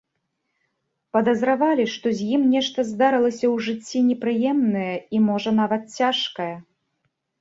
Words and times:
Падазравалі, 1.17 1.83
што 1.97 2.07
з 2.21 2.29
ім 2.37 2.41
нешта 2.55 2.85
здарылася 2.91 3.45
ў 3.49 3.53
жыцці 3.67 3.97
непрыемнае 4.09 4.91
і, 4.97 5.17
можа, 5.29 5.49
нават 5.63 5.83
цяжкае. 6.01 6.53